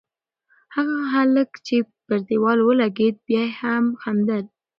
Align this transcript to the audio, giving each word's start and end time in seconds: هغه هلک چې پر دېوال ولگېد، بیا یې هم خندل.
هغه 0.75 0.97
هلک 1.13 1.51
چې 1.67 1.75
پر 2.05 2.17
دېوال 2.27 2.59
ولگېد، 2.63 3.15
بیا 3.27 3.43
یې 3.47 3.55
هم 3.61 3.85
خندل. 4.01 4.43